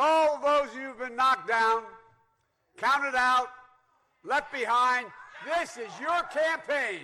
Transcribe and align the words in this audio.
All 0.00 0.38
those 0.40 0.72
who've 0.74 0.96
been 0.96 1.16
knocked 1.16 1.48
down, 1.48 1.82
counted 2.76 3.16
out, 3.16 3.48
left 4.22 4.52
behind, 4.52 5.08
this 5.44 5.76
is 5.76 5.90
your 6.00 6.22
campaign. 6.32 7.00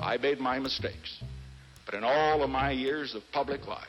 I 0.00 0.16
made 0.18 0.38
my 0.38 0.60
mistakes. 0.60 1.24
But 1.86 1.94
in 1.94 2.04
all 2.04 2.44
of 2.44 2.50
my 2.50 2.70
years 2.70 3.16
of 3.16 3.22
public 3.32 3.66
life, 3.66 3.88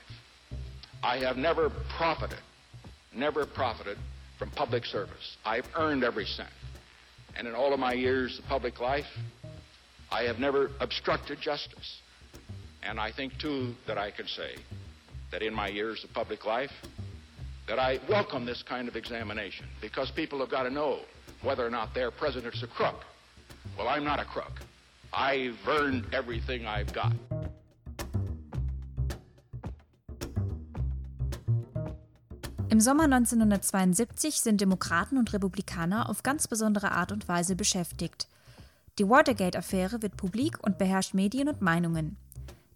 I 1.03 1.17
have 1.17 1.37
never 1.37 1.69
profited, 1.69 2.39
never 3.13 3.45
profited 3.45 3.99
from 4.41 4.49
public 4.49 4.85
service. 4.85 5.37
I've 5.45 5.67
earned 5.75 6.03
every 6.03 6.25
cent. 6.25 6.49
And 7.38 7.47
in 7.47 7.53
all 7.53 7.73
of 7.73 7.79
my 7.79 7.93
years 7.93 8.39
of 8.39 8.45
public 8.45 8.79
life, 8.79 9.05
I 10.11 10.23
have 10.23 10.39
never 10.39 10.71
obstructed 10.79 11.39
justice. 11.39 12.02
And 12.81 12.99
I 12.99 13.11
think, 13.11 13.38
too, 13.38 13.75
that 13.85 13.99
I 13.99 14.09
can 14.09 14.25
say 14.25 14.55
that 15.31 15.43
in 15.43 15.53
my 15.53 15.67
years 15.67 16.03
of 16.03 16.11
public 16.16 16.43
life, 16.43 16.71
that 17.67 17.77
I 17.77 17.99
welcome 18.09 18.43
this 18.43 18.63
kind 18.63 18.88
of 18.88 18.95
examination 18.95 19.67
because 19.80 20.09
people 20.09 20.39
have 20.39 20.49
got 20.49 20.63
to 20.63 20.71
know 20.71 21.02
whether 21.44 21.63
or 21.63 21.69
not 21.69 21.94
their 21.94 22.09
president's 22.09 22.63
a 22.63 22.67
crook. 22.67 23.03
Well, 23.77 23.88
I'm 23.88 24.03
not 24.03 24.19
a 24.19 24.25
crook. 24.25 24.53
I've 25.13 25.59
earned 25.67 26.16
everything 26.16 26.66
I've 26.66 26.91
got. 26.95 27.13
Im 32.71 32.80
Sommer 32.80 33.03
1972 33.03 34.39
sind 34.39 34.61
Demokraten 34.61 35.17
und 35.17 35.34
Republikaner 35.34 36.09
auf 36.09 36.23
ganz 36.23 36.48
besondere 36.48 36.94
Art 36.94 37.11
und 37.11 37.27
Weise 37.27 37.57
beschäftigt. 37.57 38.30
Die 38.97 39.09
Watergate-Affäre 39.09 40.02
wird 40.02 40.16
publik 40.16 40.58
und 40.66 40.77
beherrscht 40.77 41.14
Medien 41.14 41.49
und 41.49 41.61
Meinungen. 41.61 42.16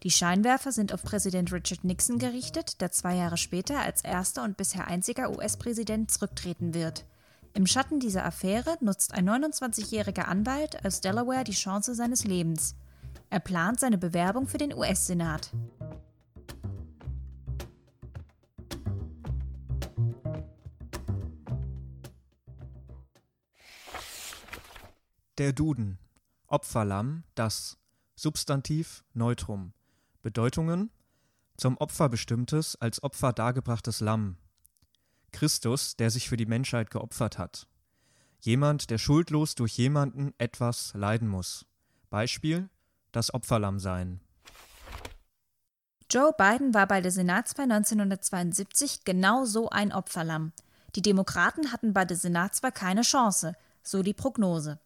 Die 0.04 0.12
Scheinwerfer 0.12 0.74
sind 0.74 0.94
auf 0.94 1.02
Präsident 1.02 1.54
Richard 1.54 1.86
Nixon 1.86 2.20
gerichtet, 2.20 2.82
der 2.82 2.92
zwei 2.92 3.16
Jahre 3.16 3.38
später 3.38 3.80
als 3.80 4.04
erster 4.04 4.44
und 4.44 4.58
bisher 4.58 4.88
einziger 4.88 5.30
US-Präsident 5.30 6.12
zurücktreten 6.12 6.74
wird. 6.74 7.06
Im 7.54 7.66
Schatten 7.66 8.02
dieser 8.02 8.26
Affäre 8.26 8.78
nutzt 8.82 9.14
ein 9.14 9.30
29-jähriger 9.30 10.24
Anwalt 10.24 10.86
aus 10.86 11.00
Delaware 11.00 11.46
die 11.46 11.54
Chance 11.54 11.96
seines 11.96 12.26
Lebens. 12.26 12.76
Er 13.30 13.40
plant 13.40 13.80
seine 13.80 13.98
Bewerbung 13.98 14.46
für 14.46 14.58
den 14.58 14.74
US-Senat. 14.74 15.52
Der 25.38 25.52
Duden. 25.52 26.00
Opferlamm, 26.48 27.26
das. 27.36 27.78
Substantiv, 28.16 29.04
Neutrum. 29.14 29.74
Bedeutungen: 30.22 30.92
zum 31.58 31.76
Opfer 31.78 32.08
bestimmtes, 32.08 32.78
als 32.78 33.04
Opfer 33.04 33.34
dargebrachtes 33.34 34.00
Lamm. 34.00 34.38
Christus, 35.34 35.98
der 35.98 36.10
sich 36.10 36.30
für 36.30 36.38
die 36.38 36.46
Menschheit 36.46 36.90
geopfert 36.90 37.38
hat. 37.38 37.68
Jemand, 38.40 38.90
der 38.90 38.98
schuldlos 38.98 39.56
durch 39.56 39.78
jemanden 39.78 40.34
etwas 40.38 40.94
leiden 40.94 41.28
muss. 41.28 41.66
Beispiel: 42.10 42.70
das 43.12 43.34
Opferlamm 43.34 43.80
sein. 43.80 44.22
Joe 46.10 46.32
Biden 46.38 46.74
war 46.74 46.88
bei 46.88 47.02
der 47.02 47.12
Senatswahl 47.12 47.70
1972 47.70 49.04
genau 49.04 49.44
so 49.44 49.70
ein 49.70 49.92
Opferlamm. 49.92 50.54
Die 50.96 51.02
Demokraten 51.02 51.74
hatten 51.74 51.94
bei 51.94 52.06
der 52.06 52.16
Senatswahl 52.16 52.72
keine 52.72 53.02
Chance, 53.02 53.54
so 53.84 54.02
die 54.02 54.14
Prognose. 54.14 54.80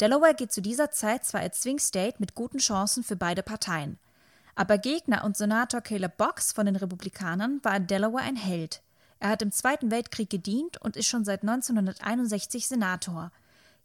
Delaware 0.00 0.34
geht 0.34 0.50
zu 0.50 0.62
dieser 0.62 0.90
Zeit 0.90 1.24
zwar 1.24 1.42
als 1.42 1.60
Swing 1.60 1.78
State 1.78 2.16
mit 2.18 2.34
guten 2.34 2.58
Chancen 2.58 3.04
für 3.04 3.16
beide 3.16 3.42
Parteien. 3.42 3.98
Aber 4.54 4.78
Gegner 4.78 5.24
und 5.24 5.36
Senator 5.36 5.82
Caleb 5.82 6.16
Box 6.16 6.52
von 6.52 6.66
den 6.66 6.76
Republikanern 6.76 7.60
war 7.62 7.76
in 7.76 7.86
Delaware 7.86 8.24
ein 8.24 8.36
Held. 8.36 8.82
Er 9.18 9.28
hat 9.28 9.42
im 9.42 9.52
Zweiten 9.52 9.90
Weltkrieg 9.90 10.30
gedient 10.30 10.80
und 10.80 10.96
ist 10.96 11.06
schon 11.06 11.24
seit 11.24 11.42
1961 11.42 12.66
Senator. 12.66 13.30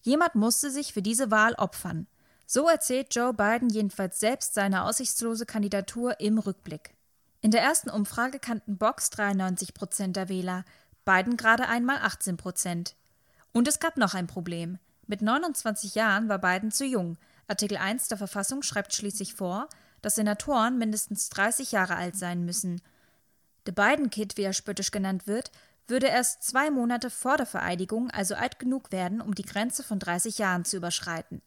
Jemand 0.02 0.36
musste 0.36 0.72
sich 0.72 0.94
für 0.94 1.02
diese 1.02 1.32
Wahl 1.32 1.54
opfern. 1.56 2.08
So 2.46 2.70
erzählt 2.70 3.14
Joe 3.14 3.34
Biden 3.34 3.70
jedenfalls 3.70 4.20
selbst 4.20 4.54
seine 4.54 4.86
aussichtslose 4.86 5.46
Kandidatur 5.46 6.20
im 6.22 6.38
Rückblick. 6.38 6.96
In 7.42 7.52
der 7.52 7.62
ersten 7.62 7.90
Umfrage 7.90 8.40
kannten 8.40 8.78
Box 8.78 9.10
93 9.10 9.74
Prozent 9.74 10.16
der 10.16 10.30
Wähler, 10.30 10.64
Biden 11.04 11.36
gerade 11.36 11.68
einmal 11.68 11.98
18 11.98 12.38
Prozent. 12.38 12.96
Und 13.52 13.68
es 13.68 13.80
gab 13.80 13.98
noch 13.98 14.14
ein 14.14 14.28
Problem. 14.28 14.80
Mit 15.08 15.22
29 15.22 15.96
Jahren 15.96 16.30
war 16.30 16.40
Biden 16.40 16.72
zu 16.72 16.86
jung. 16.86 17.18
Artikel 17.48 17.78
1 17.78 18.08
der 18.08 18.18
Verfassung 18.18 18.64
schreibt 18.64 18.94
schließlich 18.94 19.36
vor, 19.36 19.70
dass 20.02 20.16
Senatoren 20.16 20.78
mindestens 20.78 21.30
30 21.30 21.72
Jahre 21.72 21.96
alt 21.96 22.16
sein 22.16 22.44
müssen. 22.44 22.82
Der 23.66 23.72
Biden-Kid, 23.72 24.38
wie 24.38 24.44
er 24.44 24.54
spöttisch 24.54 24.92
genannt 24.92 25.28
wird, 25.28 25.52
würde 25.88 26.08
erst 26.08 26.44
zwei 26.44 26.72
Monate 26.72 27.10
vor 27.10 27.38
der 27.38 27.46
Vereidigung 27.46 28.10
also 28.10 28.36
alt 28.36 28.58
genug 28.58 28.92
werden, 28.92 29.22
um 29.22 29.36
die 29.36 29.46
Grenze 29.46 29.84
von 29.84 30.00
30 30.00 30.40
Jahren 30.40 30.66
zu 30.66 30.78
überschreiten. 30.78 31.42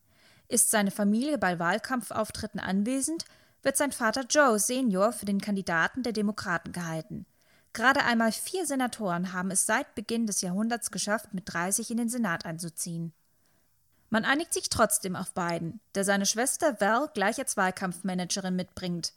Ist 0.49 0.71
seine 0.71 0.91
Familie 0.91 1.39
bei 1.39 1.59
Wahlkampfauftritten 1.59 2.61
anwesend, 2.61 3.25
wird 3.63 3.77
sein 3.77 3.93
Vater 3.93 4.25
Joe 4.29 4.59
Senior 4.59 5.13
für 5.13 5.27
den 5.27 5.41
Kandidaten 5.41 6.05
der 6.05 6.13
Demokraten 6.13 6.73
gehalten. 6.73 7.27
Gerade 7.73 8.05
einmal 8.05 8.33
vier 8.33 8.65
Senatoren 8.67 9.33
haben 9.33 9.51
es 9.51 9.67
seit 9.67 9.95
Beginn 9.95 10.27
des 10.27 10.41
Jahrhunderts 10.41 10.91
geschafft, 10.91 11.35
mit 11.35 11.53
30 11.53 11.91
in 11.91 11.99
den 11.99 12.09
Senat 12.09 12.45
einzuziehen. 12.45 13.13
Man 14.11 14.25
einigt 14.25 14.55
sich 14.55 14.71
trotzdem 14.71 15.17
auf 15.17 15.33
Biden, 15.33 15.81
der 15.95 16.05
seine 16.05 16.27
Schwester 16.27 16.81
Val 16.81 17.11
gleich 17.13 17.39
als 17.39 17.57
Wahlkampfmanagerin 17.57 18.57
mitbringt. 18.57 19.13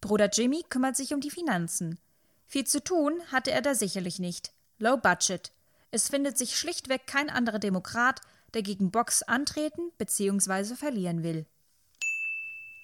Bruder 0.00 0.28
Jimmy 0.30 0.64
kümmert 0.68 0.96
sich 0.96 1.14
um 1.14 1.20
die 1.20 1.30
Finanzen. 1.30 1.98
Viel 2.46 2.64
zu 2.66 2.84
tun 2.84 3.14
hatte 3.32 3.50
er 3.50 3.62
da 3.62 3.74
sicherlich 3.74 4.18
nicht. 4.18 4.52
Low 4.78 4.98
Budget. 4.98 5.50
Es 5.90 6.08
findet 6.08 6.36
sich 6.36 6.58
schlichtweg 6.58 7.06
kein 7.06 7.30
anderer 7.30 7.58
Demokrat, 7.58 8.20
der 8.52 8.62
gegen 8.62 8.90
Box 8.90 9.22
antreten 9.22 9.90
bzw. 9.96 10.74
verlieren 10.74 11.22
will. 11.22 11.46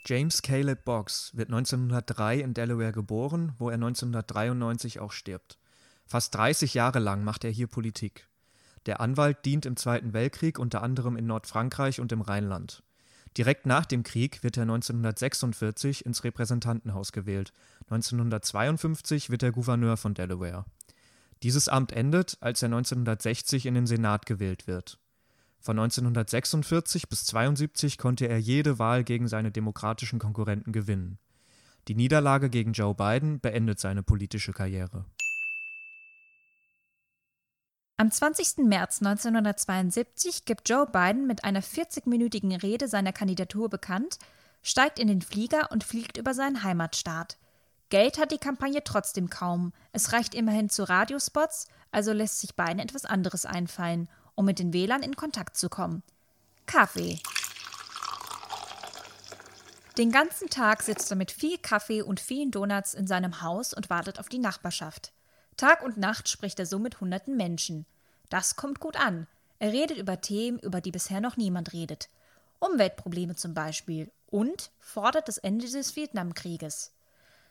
James 0.06 0.40
Caleb 0.40 0.84
Boggs 0.86 1.30
wird 1.34 1.50
1903 1.50 2.40
in 2.40 2.54
Delaware 2.54 2.92
geboren, 2.92 3.52
wo 3.58 3.68
er 3.68 3.74
1993 3.74 4.98
auch 4.98 5.12
stirbt. 5.12 5.58
Fast 6.06 6.34
30 6.34 6.72
Jahre 6.72 7.00
lang 7.00 7.22
macht 7.22 7.44
er 7.44 7.50
hier 7.50 7.66
Politik. 7.66 8.29
Der 8.86 9.00
Anwalt 9.00 9.44
dient 9.44 9.66
im 9.66 9.76
Zweiten 9.76 10.12
Weltkrieg 10.12 10.58
unter 10.58 10.82
anderem 10.82 11.16
in 11.16 11.26
Nordfrankreich 11.26 12.00
und 12.00 12.12
im 12.12 12.20
Rheinland. 12.20 12.82
Direkt 13.36 13.66
nach 13.66 13.86
dem 13.86 14.02
Krieg 14.02 14.42
wird 14.42 14.56
er 14.56 14.62
1946 14.62 16.04
ins 16.04 16.24
Repräsentantenhaus 16.24 17.12
gewählt. 17.12 17.52
1952 17.82 19.30
wird 19.30 19.42
er 19.42 19.52
Gouverneur 19.52 19.96
von 19.96 20.14
Delaware. 20.14 20.64
Dieses 21.42 21.68
Amt 21.68 21.92
endet, 21.92 22.36
als 22.40 22.62
er 22.62 22.66
1960 22.66 23.66
in 23.66 23.74
den 23.74 23.86
Senat 23.86 24.26
gewählt 24.26 24.66
wird. 24.66 24.98
Von 25.60 25.78
1946 25.78 27.08
bis 27.08 27.20
1972 27.20 27.98
konnte 27.98 28.26
er 28.26 28.38
jede 28.38 28.78
Wahl 28.78 29.04
gegen 29.04 29.28
seine 29.28 29.52
demokratischen 29.52 30.18
Konkurrenten 30.18 30.72
gewinnen. 30.72 31.18
Die 31.88 31.94
Niederlage 31.94 32.50
gegen 32.50 32.72
Joe 32.72 32.94
Biden 32.94 33.40
beendet 33.40 33.78
seine 33.78 34.02
politische 34.02 34.52
Karriere. 34.52 35.04
Am 38.00 38.10
20. 38.10 38.64
März 38.64 39.02
1972 39.02 40.46
gibt 40.46 40.70
Joe 40.70 40.86
Biden 40.86 41.26
mit 41.26 41.44
einer 41.44 41.62
40-minütigen 41.62 42.62
Rede 42.62 42.88
seiner 42.88 43.12
Kandidatur 43.12 43.68
bekannt, 43.68 44.18
steigt 44.62 44.98
in 44.98 45.06
den 45.06 45.20
Flieger 45.20 45.70
und 45.70 45.84
fliegt 45.84 46.16
über 46.16 46.32
seinen 46.32 46.62
Heimatstaat. 46.62 47.36
Geld 47.90 48.18
hat 48.18 48.32
die 48.32 48.38
Kampagne 48.38 48.82
trotzdem 48.82 49.28
kaum. 49.28 49.74
Es 49.92 50.14
reicht 50.14 50.34
immerhin 50.34 50.70
zu 50.70 50.88
Radiospots, 50.88 51.68
also 51.92 52.14
lässt 52.14 52.40
sich 52.40 52.56
Biden 52.56 52.78
etwas 52.78 53.04
anderes 53.04 53.44
einfallen, 53.44 54.08
um 54.34 54.46
mit 54.46 54.60
den 54.60 54.72
Wählern 54.72 55.02
in 55.02 55.14
Kontakt 55.14 55.58
zu 55.58 55.68
kommen. 55.68 56.02
Kaffee. 56.64 57.18
Den 59.98 60.10
ganzen 60.10 60.48
Tag 60.48 60.82
sitzt 60.82 61.10
er 61.10 61.18
mit 61.18 61.32
viel 61.32 61.58
Kaffee 61.58 62.00
und 62.00 62.18
vielen 62.18 62.50
Donuts 62.50 62.94
in 62.94 63.06
seinem 63.06 63.42
Haus 63.42 63.74
und 63.74 63.90
wartet 63.90 64.18
auf 64.18 64.30
die 64.30 64.38
Nachbarschaft. 64.38 65.12
Tag 65.60 65.82
und 65.82 65.98
Nacht 65.98 66.26
spricht 66.30 66.58
er 66.58 66.64
so 66.64 66.78
mit 66.78 67.02
hunderten 67.02 67.36
Menschen. 67.36 67.84
Das 68.30 68.56
kommt 68.56 68.80
gut 68.80 68.96
an. 68.96 69.26
Er 69.58 69.74
redet 69.74 69.98
über 69.98 70.22
Themen, 70.22 70.58
über 70.58 70.80
die 70.80 70.90
bisher 70.90 71.20
noch 71.20 71.36
niemand 71.36 71.74
redet. 71.74 72.08
Umweltprobleme 72.60 73.36
zum 73.36 73.52
Beispiel. 73.52 74.10
Und 74.28 74.70
fordert 74.78 75.28
das 75.28 75.36
Ende 75.36 75.68
des 75.68 75.96
Vietnamkrieges. 75.96 76.92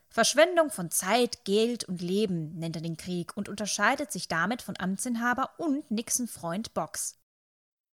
Verschwendung 0.09 0.71
von 0.71 0.89
Zeit, 0.89 1.45
Geld 1.45 1.83
und 1.83 2.01
Leben 2.01 2.57
nennt 2.57 2.75
er 2.75 2.81
den 2.81 2.97
Krieg 2.97 3.37
und 3.37 3.47
unterscheidet 3.47 4.11
sich 4.11 4.27
damit 4.27 4.63
von 4.63 4.73
Amtsinhaber 4.79 5.51
und 5.59 5.91
Nixon-Freund 5.91 6.73
Box. 6.73 7.19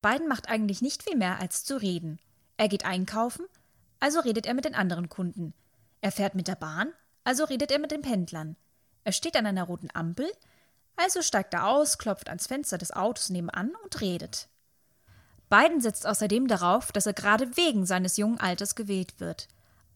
Biden 0.00 0.28
macht 0.28 0.48
eigentlich 0.48 0.80
nicht 0.80 1.02
viel 1.02 1.18
mehr 1.18 1.40
als 1.40 1.62
zu 1.62 1.76
reden. 1.76 2.20
Er 2.56 2.68
geht 2.68 2.86
einkaufen, 2.86 3.44
also 4.00 4.20
redet 4.20 4.46
er 4.46 4.54
mit 4.54 4.64
den 4.64 4.74
anderen 4.74 5.10
Kunden. 5.10 5.52
Er 6.00 6.10
fährt 6.10 6.34
mit 6.34 6.48
der 6.48 6.56
Bahn, 6.56 6.94
also 7.22 7.44
redet 7.44 7.70
er 7.70 7.78
mit 7.78 7.90
den 7.90 8.00
Pendlern. 8.00 8.56
Er 9.06 9.12
steht 9.12 9.36
an 9.36 9.46
einer 9.46 9.62
roten 9.62 9.88
Ampel, 9.94 10.26
Also 10.96 11.22
steigt 11.22 11.54
er 11.54 11.68
aus, 11.68 11.96
klopft 11.96 12.28
ans 12.28 12.48
Fenster 12.48 12.76
des 12.76 12.90
Autos 12.90 13.30
nebenan 13.30 13.70
und 13.84 14.00
redet. 14.00 14.48
Biden 15.48 15.80
setzt 15.80 16.08
außerdem 16.08 16.48
darauf, 16.48 16.90
dass 16.90 17.06
er 17.06 17.12
gerade 17.12 17.56
wegen 17.56 17.86
seines 17.86 18.16
jungen 18.16 18.40
Alters 18.40 18.74
gewählt 18.74 19.20
wird. 19.20 19.46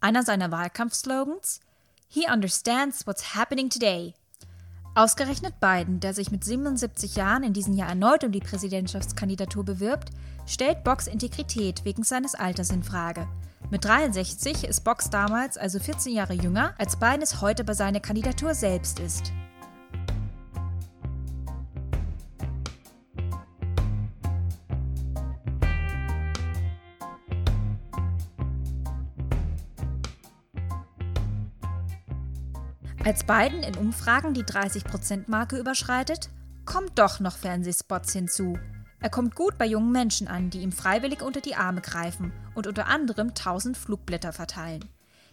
Einer 0.01 0.23
seiner 0.23 0.53
Wahlkampfslogans 0.53 1.59
He 2.07 2.31
understands 2.33 3.05
what's 3.05 3.35
happening 3.35 3.69
today. 3.69 4.15
Ausgerechnet 4.95 5.59
Biden, 5.59 5.99
der 5.99 6.15
sich 6.15 6.31
mit 6.31 6.45
77 6.45 7.17
Jahren 7.17 7.43
in 7.43 7.53
diesem 7.53 7.75
Jahr 7.75 7.89
erneut 7.89 8.23
um 8.23 8.31
die 8.31 8.39
Präsidentschaftskandidatur 8.39 9.65
bewirbt, 9.65 10.11
stellt 10.47 10.85
Box 10.85 11.09
Integrität 11.09 11.85
wegen 11.85 12.05
seines 12.05 12.37
Alters 12.37 12.71
in 12.71 12.85
Frage. 12.85 13.27
Mit 13.71 13.85
63 13.85 14.65
ist 14.65 14.81
Box 14.83 15.11
damals 15.11 15.57
also 15.57 15.79
14 15.79 16.13
Jahre 16.13 16.33
jünger, 16.33 16.75
als 16.77 16.99
Biden 16.99 17.23
es 17.23 17.41
heute 17.41 17.63
bei 17.63 17.73
seiner 17.73 18.01
Kandidatur 18.01 18.53
selbst 18.53 18.99
ist. 18.99 19.33
Als 33.05 33.25
Biden 33.25 33.63
in 33.63 33.77
Umfragen 33.77 34.35
die 34.35 34.43
30%-Marke 34.43 35.57
überschreitet, 35.57 36.29
kommt 36.65 36.99
doch 36.99 37.21
noch 37.21 37.37
Fernsehspots 37.37 38.13
hinzu. 38.13 38.59
Er 39.01 39.11
kommt 39.11 39.35
gut 39.35 39.57
bei 39.59 39.67
jungen 39.67 39.93
Menschen 39.93 40.29
an, 40.29 40.51
die 40.51 40.61
ihm 40.61 40.73
freiwillig 40.73 41.23
unter 41.23 41.41
die 41.41 41.55
Arme 41.55 41.81
greifen 41.81 42.33
und 42.55 42.67
unter 42.67 42.87
anderem 42.87 43.29
1000 43.29 43.77
Flugblätter 43.77 44.33
verteilen. 44.33 44.85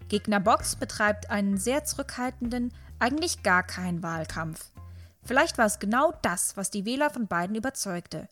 Gegner 0.07 0.39
Box 0.39 0.75
betreibt 0.75 1.29
einen 1.29 1.57
sehr 1.57 1.83
zurückhaltenden, 1.83 2.73
eigentlich 2.99 3.43
gar 3.43 3.63
keinen 3.63 4.03
Wahlkampf. 4.03 4.71
Vielleicht 5.23 5.57
war 5.57 5.65
es 5.65 5.79
genau 5.79 6.13
das, 6.21 6.55
was 6.55 6.69
die 6.71 6.85
Wähler 6.85 7.09
von 7.09 7.27
Biden 7.27 7.55
überzeugte. 7.55 8.29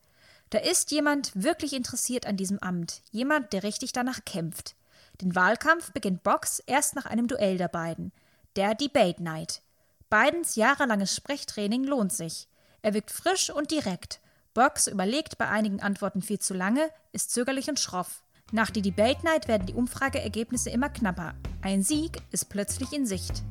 Da 0.51 0.59
ist 0.59 0.91
jemand 0.91 1.31
wirklich 1.35 1.73
interessiert 1.73 2.25
an 2.25 2.37
diesem 2.37 2.59
Amt, 2.59 3.01
jemand, 3.11 3.51
der 3.51 3.63
richtig 3.63 3.91
danach 3.91 4.23
kämpft. 4.25 4.75
Den 5.21 5.35
Wahlkampf 5.35 5.91
beginnt 5.91 6.23
Box 6.23 6.59
erst 6.65 6.95
nach 6.95 7.05
einem 7.05 7.27
Duell 7.27 7.57
der 7.57 7.67
beiden– 7.67 8.11
der 8.55 8.73
Debate 8.73 9.21
Night. 9.21 9.61
Bidens 10.09 10.55
jahrelanges 10.55 11.13
Sprechtraining 11.13 11.83
lohnt 11.83 12.13
sich. 12.13 12.47
Er 12.81 12.93
wirkt 12.93 13.11
frisch 13.11 13.49
und 13.49 13.69
direkt. 13.69 14.21
Box 14.55 14.87
überlegt 14.87 15.37
bei 15.37 15.49
einigen 15.49 15.81
Antworten 15.81 16.21
viel 16.21 16.39
zu 16.39 16.53
lange, 16.53 16.89
ist 17.11 17.31
zögerlich 17.31 17.67
und 17.67 17.77
schroff. 17.77 18.23
Nach 18.53 18.69
der 18.69 18.81
Debate 18.81 19.23
Night 19.25 19.49
werden 19.49 19.67
die 19.67 19.73
Umfrageergebnisse 19.73 20.69
immer 20.69 20.87
knapper. 20.87 21.33
Ein 21.61 21.83
Sieg 21.83 22.21
ist 22.31 22.45
plötzlich 22.49 22.93
in 22.93 23.05
Sicht. 23.05 23.43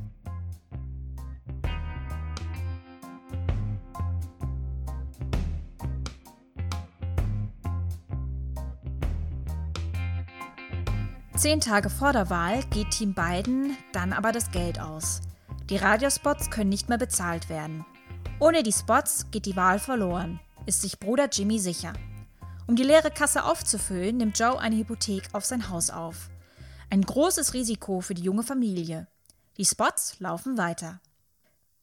Zehn 11.37 11.61
Tage 11.61 11.91
vor 11.91 12.13
der 12.13 12.31
Wahl 12.31 12.63
geht 12.71 12.89
Team 12.89 13.13
Biden 13.13 13.77
dann 13.93 14.11
aber 14.11 14.31
das 14.31 14.49
Geld 14.49 14.79
aus. 14.79 15.21
Die 15.69 15.77
Radiospots 15.77 16.49
können 16.49 16.69
nicht 16.69 16.89
mehr 16.89 16.97
bezahlt 16.97 17.47
werden. 17.47 17.85
Ohne 18.39 18.63
die 18.63 18.71
Spots 18.71 19.29
geht 19.29 19.45
die 19.45 19.55
Wahl 19.55 19.77
verloren, 19.77 20.39
ist 20.65 20.81
sich 20.81 20.99
Bruder 20.99 21.29
Jimmy 21.31 21.59
sicher. 21.59 21.93
Um 22.67 22.75
die 22.75 22.83
leere 22.83 23.11
Kasse 23.11 23.43
aufzufüllen, 23.43 24.17
nimmt 24.17 24.39
Joe 24.39 24.59
eine 24.59 24.75
Hypothek 24.75 25.29
auf 25.33 25.45
sein 25.45 25.69
Haus 25.69 25.89
auf. 25.89 26.29
Ein 26.89 27.01
großes 27.01 27.53
Risiko 27.53 28.01
für 28.01 28.13
die 28.13 28.23
junge 28.23 28.43
Familie. 28.43 29.07
Die 29.57 29.65
Spots 29.65 30.19
laufen 30.19 30.57
weiter. 30.57 30.99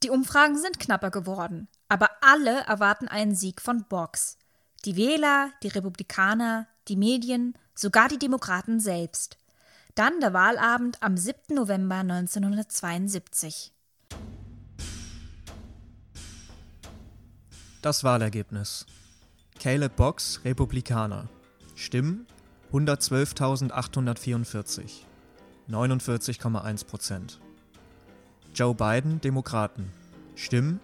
Die 0.02 0.10
Umfragen 0.10 0.58
sind 0.58 0.80
knapper 0.80 1.10
geworden, 1.10 1.68
aber 1.88 2.10
alle 2.20 2.62
erwarten 2.62 3.06
einen 3.06 3.34
Sieg 3.34 3.60
von 3.60 3.84
Box. 3.88 4.36
Die 4.84 4.96
Wähler, 4.96 5.50
die 5.62 5.68
Republikaner, 5.68 6.66
die 6.88 6.96
Medien, 6.96 7.56
sogar 7.74 8.08
die 8.08 8.18
Demokraten 8.18 8.80
selbst. 8.80 9.38
Dann 9.94 10.20
der 10.20 10.32
Wahlabend 10.32 11.00
am 11.02 11.16
7. 11.16 11.54
November 11.54 11.96
1972. 11.96 13.72
Das 17.82 18.02
Wahlergebnis. 18.04 18.86
Caleb 19.58 19.96
Box, 19.96 20.40
Republikaner. 20.44 21.28
Stimmen 21.74 22.28
112.844. 22.72 25.00
49,1 25.68 26.86
Prozent. 26.86 27.40
Joe 28.54 28.72
Biden, 28.72 29.20
Demokraten. 29.20 29.90
Stimmen 30.36 30.78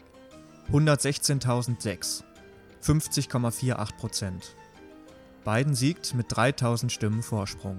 116.006. 0.72 2.24
50,48 2.82 3.96
Prozent. 3.96 4.56
Biden 5.44 5.76
siegt 5.76 6.14
mit 6.14 6.26
3000 6.30 6.90
Stimmen 6.90 7.22
Vorsprung. 7.22 7.78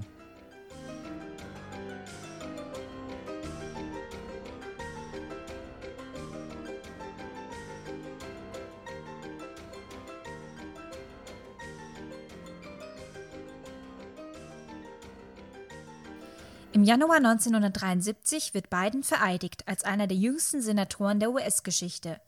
Im 16.72 16.84
Januar 16.84 17.18
1973 17.18 18.54
wird 18.54 18.70
Biden 18.70 19.02
vereidigt 19.02 19.68
als 19.68 19.84
einer 19.84 20.06
der 20.06 20.18
jüngsten 20.18 20.62
Senatoren 20.62 21.20
der 21.20 21.32
US-Geschichte. 21.32 22.22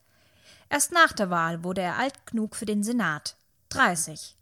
Erst 0.68 0.90
nach 0.90 1.12
der 1.12 1.30
Wahl 1.30 1.62
wurde 1.62 1.80
er 1.80 1.96
alt 1.96 2.26
genug 2.26 2.56
für 2.56 2.66
den 2.66 2.82
Senat. 2.82 3.36
30. 3.68 4.36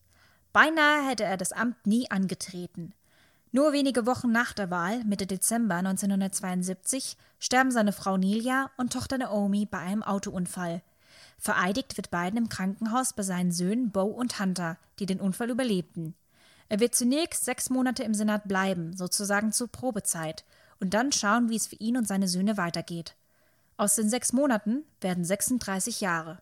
Beinahe 0.54 1.06
hätte 1.06 1.24
er 1.24 1.36
das 1.36 1.52
Amt 1.52 1.86
nie 1.86 2.10
angetreten. 2.10 2.94
Nur 3.52 3.74
wenige 3.74 4.06
Wochen 4.06 4.32
nach 4.32 4.54
der 4.54 4.70
Wahl, 4.70 5.04
Mitte 5.04 5.26
Dezember 5.26 5.74
1972, 5.74 7.18
sterben 7.38 7.70
seine 7.70 7.92
Frau 7.92 8.16
Nelia 8.16 8.70
und 8.78 8.94
Tochter 8.94 9.18
Naomi 9.18 9.66
bei 9.66 9.78
einem 9.78 10.02
Autounfall. 10.02 10.80
Vereidigt 11.36 11.98
wird 11.98 12.10
Biden 12.10 12.38
im 12.38 12.48
Krankenhaus 12.48 13.12
bei 13.12 13.22
seinen 13.22 13.52
Söhnen 13.52 13.90
Bo 13.90 14.04
und 14.04 14.40
Hunter, 14.40 14.78
die 14.98 15.06
den 15.06 15.20
Unfall 15.20 15.50
überlebten. 15.50 16.14
Er 16.70 16.78
wird 16.78 16.94
zunächst 16.94 17.44
sechs 17.44 17.68
Monate 17.68 18.04
im 18.04 18.14
Senat 18.14 18.46
bleiben, 18.46 18.96
sozusagen 18.96 19.50
zur 19.50 19.66
Probezeit, 19.66 20.44
und 20.78 20.94
dann 20.94 21.10
schauen, 21.10 21.50
wie 21.50 21.56
es 21.56 21.66
für 21.66 21.74
ihn 21.76 21.96
und 21.96 22.06
seine 22.06 22.28
Söhne 22.28 22.56
weitergeht. 22.56 23.16
Aus 23.76 23.96
den 23.96 24.08
sechs 24.08 24.32
Monaten 24.32 24.84
werden 25.00 25.24
36 25.24 26.00
Jahre. 26.00 26.38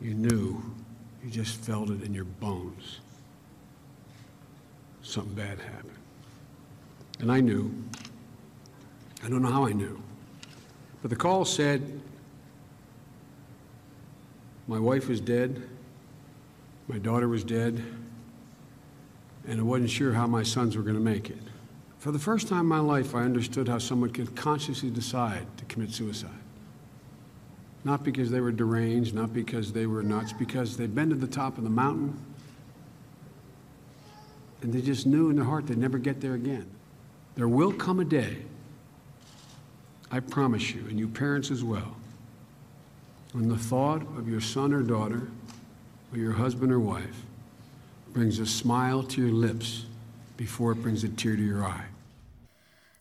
You 0.00 0.14
knew, 0.14 0.62
you 1.24 1.30
just 1.30 1.56
felt 1.64 1.90
it 1.90 2.04
in 2.04 2.14
your 2.16 2.26
bones. 2.38 3.00
Something 5.02 5.34
bad 5.34 5.58
happened. 5.58 5.98
And 7.20 7.28
I 7.28 7.40
knew. 7.40 7.72
I 9.24 9.28
don't 9.28 9.40
know 9.40 9.52
how 9.52 9.66
I 9.66 9.72
knew. 9.72 9.98
But 11.02 11.10
the 11.10 11.16
call 11.16 11.44
said 11.44 11.82
my 14.68 14.78
wife 14.78 15.08
was 15.08 15.20
dead, 15.20 15.60
my 16.86 17.00
daughter 17.00 17.26
was 17.26 17.42
dead 17.42 17.82
and 19.46 19.60
I 19.60 19.62
wasn't 19.62 19.90
sure 19.90 20.12
how 20.12 20.26
my 20.26 20.42
sons 20.42 20.76
were 20.76 20.82
going 20.82 20.96
to 20.96 21.00
make 21.00 21.30
it. 21.30 21.38
For 21.98 22.12
the 22.12 22.18
first 22.18 22.48
time 22.48 22.60
in 22.60 22.66
my 22.66 22.80
life, 22.80 23.14
I 23.14 23.22
understood 23.22 23.68
how 23.68 23.78
someone 23.78 24.10
could 24.10 24.34
consciously 24.34 24.90
decide 24.90 25.46
to 25.58 25.64
commit 25.66 25.92
suicide. 25.92 26.30
Not 27.84 28.04
because 28.04 28.30
they 28.30 28.40
were 28.40 28.52
deranged, 28.52 29.14
not 29.14 29.32
because 29.32 29.72
they 29.72 29.86
were 29.86 30.02
nuts, 30.02 30.32
because 30.32 30.76
they'd 30.76 30.94
been 30.94 31.10
to 31.10 31.16
the 31.16 31.26
top 31.26 31.58
of 31.58 31.64
the 31.64 31.70
mountain 31.70 32.18
and 34.62 34.72
they 34.72 34.80
just 34.80 35.06
knew 35.06 35.28
in 35.28 35.36
their 35.36 35.44
heart 35.44 35.66
they'd 35.66 35.76
never 35.76 35.98
get 35.98 36.20
there 36.20 36.34
again. 36.34 36.66
There 37.34 37.48
will 37.48 37.72
come 37.72 38.00
a 38.00 38.04
day, 38.04 38.38
I 40.10 40.20
promise 40.20 40.72
you, 40.72 40.86
and 40.88 40.98
you 40.98 41.08
parents 41.08 41.50
as 41.50 41.64
well, 41.64 41.96
when 43.32 43.48
the 43.48 43.58
thought 43.58 44.02
of 44.16 44.28
your 44.28 44.40
son 44.40 44.72
or 44.72 44.82
daughter, 44.82 45.28
or 46.12 46.18
your 46.18 46.32
husband 46.32 46.70
or 46.70 46.78
wife, 46.78 47.24
brings 48.12 48.38
a 48.38 48.46
smile 48.46 49.02
to 49.02 49.20
your 49.20 49.32
lips 49.32 49.86
before 50.36 50.72
it 50.72 50.82
brings 50.82 51.04
a 51.04 51.08
tear 51.08 51.36
to 51.36 51.42
your 51.42 51.64
eye. 51.64 51.86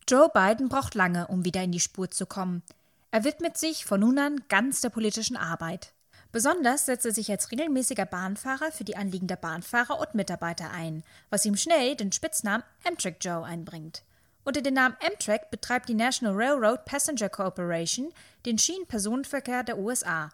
Joe 0.07 0.29
Biden 0.33 0.67
braucht 0.67 0.95
lange, 0.95 1.27
um 1.27 1.45
wieder 1.45 1.63
in 1.63 1.71
die 1.71 1.79
Spur 1.79 2.09
zu 2.09 2.25
kommen. 2.25 2.63
Er 3.11 3.23
widmet 3.23 3.57
sich 3.57 3.85
von 3.85 3.99
nun 3.99 4.17
an 4.19 4.41
ganz 4.49 4.81
der 4.81 4.89
politischen 4.89 5.37
Arbeit. 5.37 5.93
Besonders 6.31 6.85
setzt 6.85 7.05
er 7.05 7.11
sich 7.11 7.29
als 7.29 7.51
regelmäßiger 7.51 8.05
Bahnfahrer 8.05 8.71
für 8.71 8.85
die 8.85 8.95
Anliegen 8.95 9.27
der 9.27 9.35
Bahnfahrer 9.35 9.99
und 9.99 10.15
Mitarbeiter 10.15 10.71
ein, 10.71 11.03
was 11.29 11.45
ihm 11.45 11.57
schnell 11.57 11.95
den 11.95 12.11
Spitznamen 12.11 12.63
Amtrak 12.87 13.17
Joe 13.21 13.43
einbringt. 13.43 14.03
Unter 14.43 14.61
dem 14.61 14.73
Namen 14.73 14.95
Amtrak 15.05 15.51
betreibt 15.51 15.89
die 15.89 15.93
National 15.93 16.33
Railroad 16.35 16.85
Passenger 16.85 17.29
Corporation 17.29 18.11
den 18.45 18.57
Schienenpersonenverkehr 18.57 19.63
der 19.63 19.77
USA. 19.77 20.29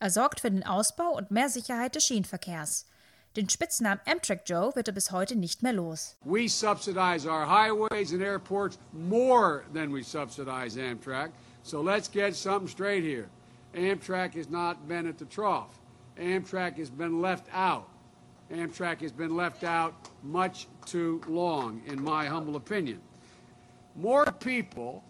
Er 0.00 0.10
sorgt 0.10 0.40
für 0.40 0.50
den 0.50 0.66
Ausbau 0.66 1.16
und 1.16 1.30
mehr 1.30 1.48
Sicherheit 1.48 1.94
des 1.94 2.04
Schienenverkehrs. 2.04 2.86
Den 3.34 3.48
Spitznamen 3.48 4.00
Amtrak 4.04 4.42
Joe 4.44 4.72
wird 4.74 4.88
er 4.88 4.92
bis 4.92 5.10
heute 5.10 5.36
nicht 5.36 5.62
mehr 5.62 5.72
los. 5.72 6.16
We 6.22 6.48
subsidize 6.48 7.26
our 7.26 7.46
highways 7.46 8.12
and 8.12 8.22
airports 8.22 8.76
more 8.92 9.64
than 9.72 9.90
we 9.90 10.02
subsidize 10.02 10.76
Amtrak. 10.76 11.30
So 11.62 11.80
let's 11.80 12.08
get 12.08 12.36
something 12.36 12.68
straight 12.68 13.02
here. 13.02 13.30
Amtrak 13.74 14.34
has 14.34 14.50
not 14.50 14.86
been 14.86 15.06
at 15.06 15.16
the 15.16 15.24
trough. 15.24 15.78
Amtrak 16.18 16.76
has 16.76 16.90
been 16.90 17.22
left 17.22 17.48
out. 17.54 17.88
Amtrak 18.52 19.00
has 19.00 19.12
been 19.12 19.34
left 19.34 19.64
out 19.64 19.94
much 20.22 20.66
too 20.84 21.22
long, 21.26 21.80
in 21.86 22.02
my 22.02 22.26
humble 22.26 22.56
opinion. 22.56 23.00
More 23.96 24.26
people 24.26 25.02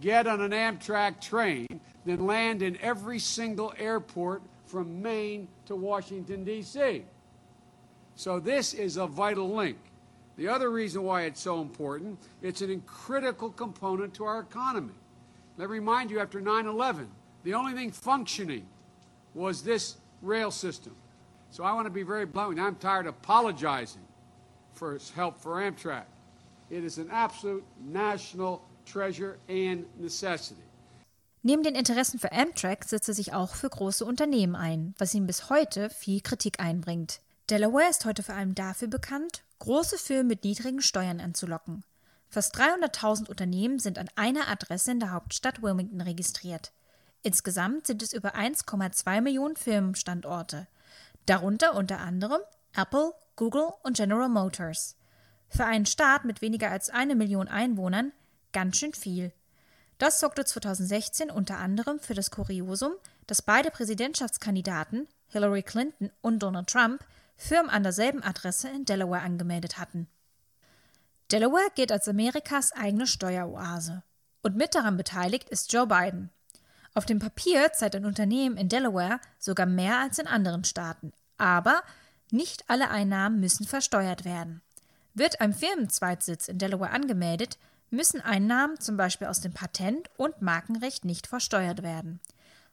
get 0.00 0.26
on 0.26 0.40
an 0.40 0.50
Amtrak 0.50 1.20
train 1.20 1.80
than 2.04 2.26
land 2.26 2.60
in 2.60 2.76
every 2.82 3.20
single 3.20 3.72
airport 3.78 4.42
from 4.66 5.00
Maine 5.00 5.46
to 5.66 5.76
Washington, 5.76 6.42
D.C. 6.42 7.04
So 8.18 8.40
this 8.40 8.74
is 8.74 8.96
a 8.96 9.06
vital 9.06 9.48
link. 9.48 9.78
The 10.38 10.48
other 10.48 10.70
reason 10.70 11.04
why 11.04 11.22
it's 11.22 11.40
so 11.40 11.62
important, 11.62 12.18
it's 12.42 12.62
a 12.62 12.76
critical 12.78 13.48
component 13.48 14.12
to 14.14 14.24
our 14.24 14.40
economy. 14.40 14.98
Let 15.56 15.70
me 15.70 15.74
remind 15.74 16.10
you, 16.10 16.18
after 16.18 16.40
9 16.40 16.66
11, 16.66 17.08
the 17.44 17.54
only 17.54 17.74
thing 17.74 17.92
functioning 17.92 18.66
was 19.34 19.62
this 19.62 19.98
rail 20.20 20.50
system. 20.50 20.96
So 21.50 21.62
I 21.62 21.72
want 21.72 21.86
to 21.86 21.92
be 21.92 22.02
very 22.02 22.26
blunt. 22.26 22.58
I'm 22.58 22.74
tired 22.74 23.06
of 23.06 23.14
apologizing 23.14 24.06
for 24.72 24.98
help 25.14 25.38
for 25.38 25.62
Amtrak. 25.62 26.06
It 26.70 26.82
is 26.82 26.98
an 26.98 27.10
absolute 27.12 27.62
national 27.80 28.62
treasure 28.84 29.38
and 29.48 29.84
necessity. 29.96 30.64
Neben 31.44 31.62
den 31.62 31.76
Interessen 31.76 32.18
für 32.18 32.32
Amtrak 32.32 32.84
setzt 32.84 33.08
er 33.08 33.14
sich 33.14 33.32
auch 33.32 33.54
für 33.54 33.70
große 33.70 34.04
Unternehmen 34.04 34.56
ein, 34.56 34.96
was 34.98 35.14
ihm 35.14 35.28
bis 35.28 35.50
heute 35.50 35.88
viel 35.88 36.20
Kritik 36.20 36.58
einbringt. 36.58 37.20
Delaware 37.50 37.88
ist 37.88 38.04
heute 38.04 38.22
vor 38.22 38.34
allem 38.34 38.54
dafür 38.54 38.88
bekannt, 38.88 39.42
große 39.58 39.96
Firmen 39.96 40.26
mit 40.26 40.44
niedrigen 40.44 40.82
Steuern 40.82 41.18
anzulocken. 41.18 41.82
Fast 42.28 42.54
300.000 42.56 43.30
Unternehmen 43.30 43.78
sind 43.78 43.98
an 43.98 44.10
einer 44.16 44.48
Adresse 44.48 44.90
in 44.90 45.00
der 45.00 45.12
Hauptstadt 45.12 45.62
Wilmington 45.62 46.02
registriert. 46.02 46.72
Insgesamt 47.22 47.86
sind 47.86 48.02
es 48.02 48.12
über 48.12 48.34
1,2 48.34 49.22
Millionen 49.22 49.56
Firmenstandorte, 49.56 50.68
darunter 51.24 51.74
unter 51.74 52.00
anderem 52.00 52.40
Apple, 52.76 53.14
Google 53.36 53.70
und 53.82 53.96
General 53.96 54.28
Motors. 54.28 54.96
Für 55.48 55.64
einen 55.64 55.86
Staat 55.86 56.26
mit 56.26 56.42
weniger 56.42 56.70
als 56.70 56.90
eine 56.90 57.14
Million 57.14 57.48
Einwohnern 57.48 58.12
ganz 58.52 58.76
schön 58.76 58.92
viel. 58.92 59.32
Das 59.96 60.20
sorgte 60.20 60.44
2016 60.44 61.30
unter 61.30 61.56
anderem 61.56 61.98
für 61.98 62.14
das 62.14 62.30
Kuriosum, 62.30 62.92
dass 63.26 63.40
beide 63.40 63.70
Präsidentschaftskandidaten, 63.70 65.08
Hillary 65.28 65.62
Clinton 65.62 66.10
und 66.20 66.40
Donald 66.40 66.68
Trump, 66.68 67.02
Firmen 67.38 67.70
an 67.70 67.84
derselben 67.84 68.22
Adresse 68.22 68.68
in 68.68 68.84
Delaware 68.84 69.22
angemeldet 69.22 69.78
hatten. 69.78 70.08
Delaware 71.30 71.70
gilt 71.74 71.92
als 71.92 72.08
Amerikas 72.08 72.72
eigene 72.72 73.06
Steueroase. 73.06 74.02
Und 74.42 74.56
mit 74.56 74.74
daran 74.74 74.96
beteiligt 74.96 75.48
ist 75.48 75.72
Joe 75.72 75.86
Biden. 75.86 76.30
Auf 76.94 77.06
dem 77.06 77.20
Papier 77.20 77.72
zahlt 77.72 77.94
ein 77.94 78.04
Unternehmen 78.04 78.56
in 78.56 78.68
Delaware 78.68 79.20
sogar 79.38 79.66
mehr 79.66 79.98
als 80.00 80.18
in 80.18 80.26
anderen 80.26 80.64
Staaten. 80.64 81.12
Aber 81.36 81.82
nicht 82.30 82.68
alle 82.68 82.90
Einnahmen 82.90 83.40
müssen 83.40 83.66
versteuert 83.66 84.24
werden. 84.24 84.62
Wird 85.14 85.40
ein 85.40 85.52
Firmenzweitsitz 85.54 86.48
in 86.48 86.58
Delaware 86.58 86.90
angemeldet, 86.90 87.58
müssen 87.90 88.20
Einnahmen 88.20 88.80
zum 88.80 88.96
Beispiel 88.96 89.28
aus 89.28 89.40
dem 89.40 89.52
Patent- 89.52 90.10
und 90.16 90.42
Markenrecht 90.42 91.04
nicht 91.04 91.26
versteuert 91.26 91.82
werden. 91.82 92.20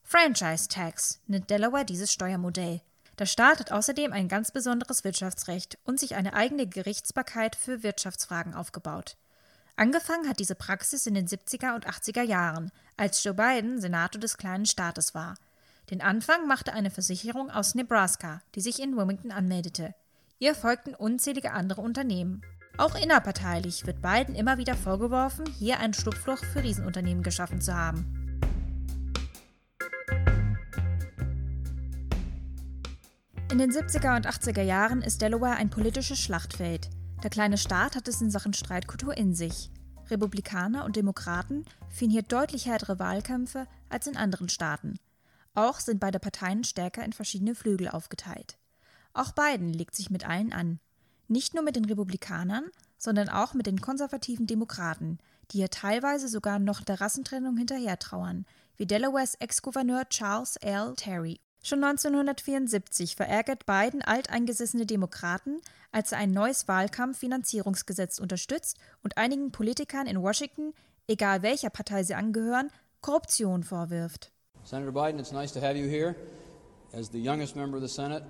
Franchise 0.03 0.67
Tax 0.67 1.22
nennt 1.27 1.50
Delaware 1.50 1.86
dieses 1.86 2.12
Steuermodell. 2.12 2.81
Der 3.17 3.25
Staat 3.25 3.60
hat 3.60 3.72
außerdem 3.72 4.12
ein 4.12 4.27
ganz 4.27 4.51
besonderes 4.51 5.03
Wirtschaftsrecht 5.03 5.77
und 5.86 6.00
sich 6.00 6.15
eine 6.15 6.34
eigene 6.34 6.67
Gerichtsbarkeit 6.67 7.55
für 7.55 7.81
Wirtschaftsfragen 7.81 8.53
aufgebaut. 8.53 9.15
Angefangen 9.77 10.27
hat 10.29 10.39
diese 10.39 10.55
Praxis 10.55 11.05
in 11.05 11.13
den 11.13 11.27
70er 11.27 11.75
und 11.75 11.88
80er 11.88 12.24
Jahren, 12.24 12.72
als 12.98 13.24
Joe 13.24 13.34
Biden 13.34 13.79
Senator 13.79 14.19
des 14.19 14.38
kleinen 14.38 14.65
Staates 14.65 15.13
war. 15.13 15.36
Den 15.89 16.01
Anfang 16.01 16.48
machte 16.48 16.74
eine 16.74 16.91
Versicherung 16.91 17.51
aus 17.51 17.75
Nebraska, 17.75 18.41
die 18.55 18.62
sich 18.62 18.81
in 18.81 18.95
Wilmington 18.95 19.31
anmeldete. 19.31 19.93
Ihr 20.39 20.55
folgten 20.55 20.95
unzählige 20.95 21.51
andere 21.51 21.81
Unternehmen. 21.81 22.41
Auch 22.77 22.95
innerparteilich 22.95 23.86
wird 23.86 24.01
Biden 24.01 24.36
immer 24.36 24.57
wieder 24.57 24.75
vorgeworfen, 24.75 25.45
hier 25.60 25.79
ein 25.79 25.93
Schlupfloch 25.93 26.43
für 26.43 26.63
Riesenunternehmen 26.63 27.24
geschaffen 27.24 27.62
zu 27.62 27.74
haben. 27.74 28.25
In 33.55 33.59
den 33.59 33.71
70er 33.71 34.17
und 34.17 34.27
80er 34.27 34.63
Jahren 34.63 35.01
ist 35.01 35.21
Delaware 35.21 35.55
ein 35.55 35.69
politisches 35.69 36.19
Schlachtfeld. 36.19 36.89
Der 37.24 37.29
kleine 37.29 37.57
Staat 37.57 37.95
hat 37.95 38.05
es 38.09 38.19
in 38.19 38.29
Sachen 38.29 38.51
Streitkultur 38.51 39.15
in 39.15 39.33
sich. 39.33 39.71
Republikaner 40.09 40.83
und 40.83 40.97
Demokraten 40.97 41.63
führen 41.88 42.12
hier 42.12 42.24
deutlich 42.24 42.65
härtere 42.65 43.00
Wahlkämpfe 43.00 43.65
als 43.88 44.07
in 44.07 44.17
anderen 44.17 44.50
Staaten. 44.50 45.00
Auch 45.53 45.79
sind 45.79 46.01
beide 46.01 46.19
Parteien 46.19 46.65
stärker 46.65 47.05
in 47.05 47.13
verschiedene 47.13 47.55
Flügel 47.55 47.88
aufgeteilt. 47.88 48.57
Auch 49.13 49.31
Biden 49.31 49.71
legt 49.71 49.95
sich 49.95 50.09
mit 50.09 50.27
allen 50.27 50.51
an. 50.51 50.81
Nicht 51.29 51.53
nur 51.53 51.63
mit 51.63 51.77
den 51.77 51.85
Republikanern, 51.85 52.65
sondern 52.97 53.29
auch 53.29 53.53
mit 53.53 53.67
den 53.67 53.79
konservativen 53.79 54.47
Demokraten, 54.47 55.17
die 55.51 55.59
hier 55.59 55.69
teilweise 55.69 56.27
sogar 56.27 56.59
noch 56.59 56.81
der 56.81 57.00
Rassentrennung 57.00 57.55
hinterhertrauern, 57.55 58.45
wie 58.75 58.85
Delawares 58.85 59.35
Ex-Gouverneur 59.35 60.09
Charles 60.09 60.57
L. 60.57 60.93
Terry 60.97 61.39
Schon 61.67 61.84
1974 61.84 63.15
verärgert 63.15 63.65
Biden 63.65 64.03
alteingesessene 64.03 64.86
Demokraten, 64.86 65.62
als 65.91 66.12
er 66.12 66.19
ein 66.19 66.29
neues 66.29 66.67
Wahlkampffinanzierungsgesetz 66.67 68.19
unterstützt 68.19 68.77
und 69.03 69.17
einigen 69.17 69.50
Politikern 69.50 70.05
in 70.05 70.22
Washington, 70.22 70.75
egal 71.07 71.41
welcher 71.41 71.72
Partei 71.72 72.03
sie 72.03 72.13
angehören, 72.13 72.69
Korruption 73.01 73.63
vorwirft. 73.63 74.31
Senator 74.63 74.91
Biden, 74.91 75.19
it's 75.19 75.31
nice 75.31 75.51
to 75.53 75.60
have 75.60 75.75
you 75.75 75.88
here. 75.88 76.15
As 76.93 77.10
the 77.10 77.17
youngest 77.17 77.55
member 77.55 77.77
of 77.77 77.81
the 77.81 77.89
Senate, 77.89 78.24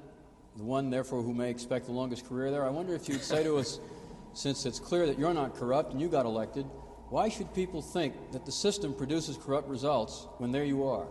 the 0.56 0.64
one 0.64 0.90
therefore 0.90 1.22
who 1.22 1.34
may 1.34 1.50
expect 1.50 1.88
the 1.88 1.92
longest 1.92 2.26
career 2.30 2.52
there, 2.52 2.64
I 2.64 2.72
wonder 2.72 2.96
if 2.96 3.10
you'd 3.10 3.22
say 3.22 3.44
to 3.44 3.58
us, 3.58 3.82
since 4.34 4.66
it's 4.66 4.80
clear 4.80 5.06
that 5.08 5.20
you're 5.20 5.34
not 5.34 5.58
corrupt 5.60 5.92
and 5.92 6.00
you 6.00 6.08
got 6.08 6.26
elected, 6.26 6.66
why 7.10 7.28
should 7.28 7.54
people 7.54 7.82
think 7.82 8.14
that 8.32 8.46
the 8.46 8.54
system 8.54 8.94
produces 8.94 9.36
corrupt 9.36 9.68
results 9.68 10.26
when 10.38 10.54
there 10.54 10.64
you 10.64 10.88
are? 10.88 11.06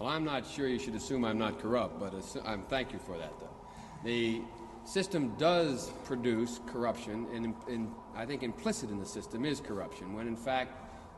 Well, 0.00 0.08
I'm 0.08 0.24
not 0.24 0.46
sure 0.46 0.66
you 0.66 0.78
should 0.78 0.94
assume 0.94 1.26
I'm 1.26 1.36
not 1.36 1.60
corrupt, 1.60 2.00
but 2.00 2.14
I'm 2.46 2.62
thank 2.62 2.94
you 2.94 2.98
for 2.98 3.18
that, 3.18 3.38
though. 3.38 3.50
The 4.02 4.40
system 4.86 5.36
does 5.36 5.92
produce 6.04 6.58
corruption, 6.66 7.26
and 7.34 7.54
in, 7.68 7.92
I 8.16 8.24
think 8.24 8.42
implicit 8.42 8.88
in 8.88 8.98
the 8.98 9.04
system 9.04 9.44
is 9.44 9.60
corruption, 9.60 10.14
when 10.14 10.26
in 10.26 10.36
fact, 10.36 10.72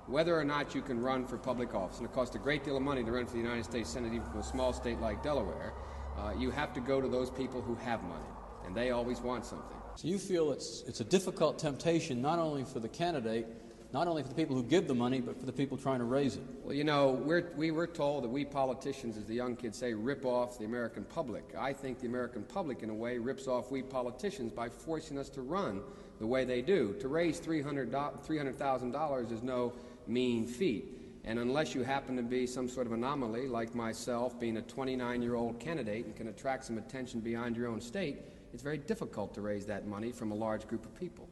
whether 0.08 0.36
or 0.36 0.44
not 0.44 0.74
you 0.74 0.82
can 0.82 1.00
run 1.00 1.24
for 1.28 1.38
public 1.38 1.76
office, 1.76 1.98
and 1.98 2.08
it 2.08 2.12
costs 2.12 2.34
a 2.34 2.40
great 2.40 2.64
deal 2.64 2.76
of 2.76 2.82
money 2.82 3.04
to 3.04 3.12
run 3.12 3.24
for 3.24 3.34
the 3.34 3.38
United 3.38 3.64
States 3.64 3.88
Senate, 3.88 4.12
even 4.12 4.26
from 4.26 4.40
a 4.40 4.42
small 4.42 4.72
state 4.72 5.00
like 5.00 5.22
Delaware, 5.22 5.74
uh, 6.18 6.32
you 6.36 6.50
have 6.50 6.72
to 6.74 6.80
go 6.80 7.00
to 7.00 7.06
those 7.06 7.30
people 7.30 7.62
who 7.62 7.76
have 7.76 8.02
money, 8.02 8.26
and 8.66 8.74
they 8.74 8.90
always 8.90 9.20
want 9.20 9.46
something. 9.46 9.76
So 9.94 10.08
you 10.08 10.18
feel 10.18 10.50
it's, 10.50 10.82
it's 10.88 11.00
a 11.00 11.04
difficult 11.04 11.56
temptation, 11.56 12.20
not 12.20 12.40
only 12.40 12.64
for 12.64 12.80
the 12.80 12.88
candidate, 12.88 13.46
not 13.92 14.08
only 14.08 14.22
for 14.22 14.28
the 14.28 14.34
people 14.34 14.56
who 14.56 14.62
give 14.62 14.88
the 14.88 14.94
money, 14.94 15.20
but 15.20 15.38
for 15.38 15.44
the 15.44 15.52
people 15.52 15.76
trying 15.76 15.98
to 15.98 16.06
raise 16.06 16.36
it. 16.36 16.42
Well, 16.64 16.74
you 16.74 16.84
know, 16.84 17.10
we're, 17.10 17.52
we 17.56 17.70
were 17.70 17.86
told 17.86 18.24
that 18.24 18.30
we 18.30 18.44
politicians, 18.44 19.18
as 19.18 19.26
the 19.26 19.34
young 19.34 19.54
kids 19.54 19.76
say, 19.76 19.92
rip 19.92 20.24
off 20.24 20.58
the 20.58 20.64
American 20.64 21.04
public. 21.04 21.44
I 21.58 21.74
think 21.74 22.00
the 22.00 22.06
American 22.06 22.42
public, 22.42 22.82
in 22.82 22.88
a 22.88 22.94
way, 22.94 23.18
rips 23.18 23.46
off 23.46 23.70
we 23.70 23.82
politicians 23.82 24.50
by 24.50 24.70
forcing 24.70 25.18
us 25.18 25.28
to 25.30 25.42
run 25.42 25.82
the 26.20 26.26
way 26.26 26.44
they 26.44 26.62
do. 26.62 26.96
To 27.00 27.08
raise 27.08 27.38
$300,000 27.38 28.26
$300, 28.26 29.32
is 29.32 29.42
no 29.42 29.74
mean 30.06 30.46
feat. 30.46 30.98
And 31.24 31.38
unless 31.38 31.74
you 31.74 31.82
happen 31.82 32.16
to 32.16 32.22
be 32.22 32.46
some 32.46 32.68
sort 32.68 32.86
of 32.86 32.92
anomaly, 32.94 33.46
like 33.46 33.74
myself, 33.74 34.40
being 34.40 34.56
a 34.56 34.62
29 34.62 35.22
year 35.22 35.34
old 35.34 35.60
candidate 35.60 36.06
and 36.06 36.16
can 36.16 36.28
attract 36.28 36.64
some 36.64 36.78
attention 36.78 37.20
beyond 37.20 37.56
your 37.56 37.68
own 37.68 37.80
state, 37.80 38.18
it's 38.54 38.62
very 38.62 38.78
difficult 38.78 39.34
to 39.34 39.40
raise 39.40 39.66
that 39.66 39.86
money 39.86 40.12
from 40.12 40.32
a 40.32 40.34
large 40.34 40.66
group 40.66 40.84
of 40.84 40.98
people. 40.98 41.28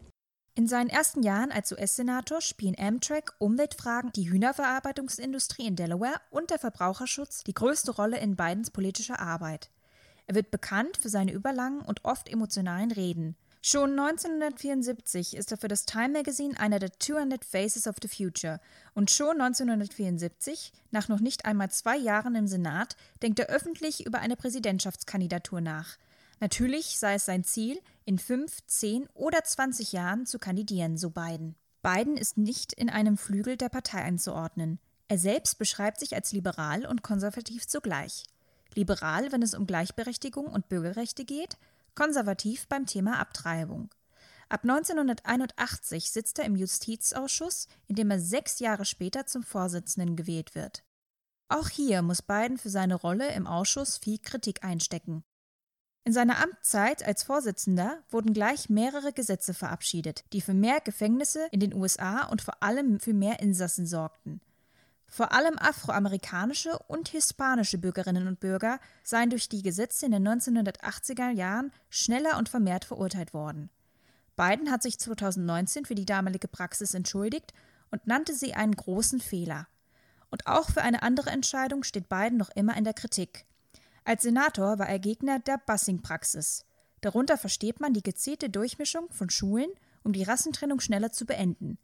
In 0.61 0.69
seinen 0.69 0.91
ersten 0.91 1.23
Jahren 1.23 1.53
als 1.53 1.73
US-Senator 1.73 2.43
spielen 2.43 2.77
Amtrak, 2.79 3.33
Umweltfragen, 3.39 4.13
die 4.13 4.29
Hühnerverarbeitungsindustrie 4.29 5.67
in 5.67 5.75
Delaware 5.75 6.21
und 6.29 6.51
der 6.51 6.59
Verbraucherschutz 6.59 7.45
die 7.45 7.55
größte 7.55 7.93
Rolle 7.93 8.21
in 8.21 8.37
Bidens 8.37 8.71
politischer 8.71 9.21
Arbeit. 9.21 9.71
Er 10.27 10.35
wird 10.35 10.51
bekannt 10.51 10.99
für 10.99 11.09
seine 11.09 11.33
überlangen 11.33 11.81
und 11.81 12.05
oft 12.05 12.29
emotionalen 12.29 12.91
Reden. 12.93 13.37
Schon 13.63 13.99
1974 13.99 15.35
ist 15.35 15.51
er 15.51 15.57
für 15.57 15.69
das 15.69 15.87
Time 15.87 16.11
Magazine 16.11 16.61
einer 16.61 16.79
der 16.79 16.93
200 16.93 17.43
Faces 17.43 17.87
of 17.87 17.97
the 18.03 18.09
Future 18.09 18.61
und 18.93 19.11
schon 19.11 19.41
1974, 19.41 20.75
nach 20.91 21.09
noch 21.09 21.21
nicht 21.21 21.47
einmal 21.47 21.71
zwei 21.71 21.97
Jahren 21.97 22.35
im 22.35 22.47
Senat, 22.47 22.97
denkt 23.23 23.39
er 23.39 23.47
öffentlich 23.47 24.05
über 24.05 24.19
eine 24.19 24.37
Präsidentschaftskandidatur 24.37 25.63
nach– 25.63 25.97
Natürlich 26.41 26.99
sei 26.99 27.15
es 27.15 27.27
sein 27.27 27.45
Ziel, 27.45 27.81
in 28.07 28.19
fünf, 28.19 28.67
zehn 28.67 29.07
oder 29.13 29.45
zwanzig 29.45 29.93
Jahren 29.93 30.27
zu 30.27 30.39
kandidieren, 30.39 30.97
so 30.97 31.11
Biden. 31.11 31.55
Biden 31.83 32.17
ist 32.17 32.39
nicht 32.39 32.73
in 32.73 32.91
einem 32.91 33.17
Flügel 33.17 33.57
der 33.57 33.69
Partei 33.69 34.03
einzuordnen. 34.03 34.81
Er 35.09 35.19
selbst 35.19 35.59
beschreibt 35.59 36.01
sich 36.01 36.15
als 36.15 36.33
liberal 36.33 36.87
und 36.87 37.03
konservativ 37.03 37.67
zugleich. 37.67 38.25
Liberal, 38.75 39.33
wenn 39.33 39.43
es 39.43 39.55
um 39.55 39.67
Gleichberechtigung 39.67 40.47
und 40.47 40.69
Bürgerrechte 40.69 41.25
geht, 41.25 41.59
konservativ 41.95 42.69
beim 42.69 42.87
Thema 42.87 43.19
Abtreibung. 43.19 43.91
Ab 44.49 44.63
1981 44.63 46.11
sitzt 46.11 46.39
er 46.39 46.45
im 46.45 46.57
Justizausschuss, 46.57 47.69
in 47.87 47.97
dem 47.97 48.11
er 48.11 48.21
sechs 48.21 48.59
Jahre 48.59 48.85
später 48.85 49.27
zum 49.27 49.43
Vorsitzenden 49.43 50.17
gewählt 50.17 50.55
wird. 50.55 50.85
Auch 51.49 51.69
hier 51.69 52.03
muss 52.03 52.23
Biden 52.23 52.59
für 52.59 52.71
seine 52.71 52.95
Rolle 52.95 53.33
im 53.35 53.47
Ausschuss 53.47 53.99
viel 53.99 54.19
Kritik 54.19 54.65
einstecken. 54.65 55.25
In 56.05 56.13
seiner 56.15 56.43
Amtszeit 56.43 57.07
als 57.07 57.23
Vorsitzender 57.23 58.03
wurden 58.09 58.33
gleich 58.33 58.71
mehrere 58.71 59.13
Gesetze 59.13 59.53
verabschiedet, 59.53 60.25
die 60.33 60.41
für 60.41 60.55
mehr 60.55 60.81
Gefängnisse 60.81 61.47
in 61.51 61.61
den 61.61 61.75
USA 61.75 62.25
und 62.25 62.41
vor 62.41 62.63
allem 62.63 63.01
für 63.01 63.13
mehr 63.13 63.41
Insassen 63.41 63.87
sorgten. 63.87 64.41
Vor 65.07 65.33
allem 65.33 65.59
afroamerikanische 65.59 66.79
und 66.87 67.09
hispanische 67.09 67.79
Bürgerinnen 67.79 68.29
und 68.29 68.41
Bürger 68.41 68.79
seien 69.03 69.29
durch 69.29 69.49
die 69.49 69.63
Gesetze 69.63 70.07
in 70.07 70.13
den 70.13 70.27
1980er 70.27 71.31
Jahren 71.31 71.73
schneller 71.91 72.39
und 72.39 72.49
vermehrt 72.49 72.85
verurteilt 72.85 73.35
worden. 73.35 73.71
Biden 74.37 74.71
hat 74.71 74.83
sich 74.83 74.99
2019 74.99 75.85
für 75.85 75.97
die 75.97 76.07
damalige 76.07 76.49
Praxis 76.49 76.95
entschuldigt 76.95 77.53
und 77.91 78.07
nannte 78.07 78.35
sie 78.35 78.55
einen 78.55 78.75
großen 78.75 79.21
Fehler. 79.21 79.67
Und 80.31 80.47
auch 80.47 80.71
für 80.71 80.83
eine 80.83 81.03
andere 81.03 81.31
Entscheidung 81.31 81.83
steht 81.83 82.09
Biden 82.09 82.39
noch 82.39 82.51
immer 82.55 82.77
in 82.77 82.85
der 82.85 82.95
Kritik. 82.95 83.45
Als 84.05 84.23
Senator 84.23 84.79
war 84.79 84.89
er 84.89 84.99
Gegner 84.99 85.39
der 85.39 85.59
Busing-Praxis. 85.59 86.65
Darunter 87.01 87.39
versteht 87.39 87.81
man 87.81 87.93
die 87.93 88.03
gezielte 88.03 88.51
Durchmischung 88.51 89.11
von 89.11 89.31
Schulen, 89.31 89.71
um 90.03 90.13
die 90.13 90.23
Rassentrennung 90.23 90.81
schneller 90.81 91.13
zu 91.13 91.27
beenden. 91.27 91.79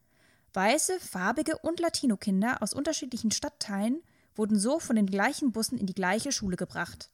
Weiße, 0.52 1.00
farbige 1.00 1.58
und 1.58 1.80
Latino-Kinder 1.80 2.62
aus 2.62 2.72
unterschiedlichen 2.72 3.30
Stadtteilen 3.30 4.02
wurden 4.34 4.58
so 4.58 4.78
von 4.78 4.96
den 4.96 5.06
gleichen 5.06 5.52
Bussen 5.52 5.78
in 5.78 5.86
die 5.86 5.94
gleiche 5.94 6.32
Schule 6.32 6.56
gebracht. 6.56 7.10